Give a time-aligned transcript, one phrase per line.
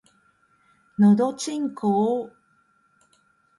[0.97, 2.31] のどちんこぉ